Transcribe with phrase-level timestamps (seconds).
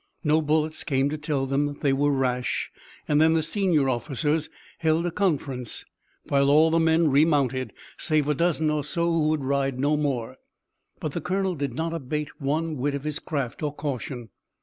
[0.23, 2.71] No bullets came to tell them that they were rash
[3.07, 5.85] and then the senior officers held a conference,
[6.27, 10.37] while all the men remounted, save a dozen or so who would ride no more.
[10.99, 14.29] But the colonel did not abate one whit of his craft or caution.